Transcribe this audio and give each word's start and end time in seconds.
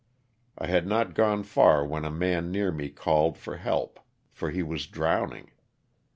I 0.57 0.65
had 0.65 0.87
not 0.87 1.13
gone 1.13 1.43
far 1.43 1.85
when 1.85 2.05
a 2.05 2.09
man 2.09 2.51
near 2.51 2.71
me 2.71 2.89
called 2.89 3.37
for 3.37 3.57
help 3.57 3.99
for 4.33 4.49
he 4.49 4.63
was 4.63 4.87
drowning. 4.87 5.51